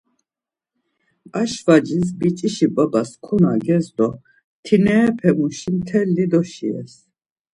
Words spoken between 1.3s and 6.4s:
Ar şvacis biç̌işi babas konages do mt̆inerepe muşi mteli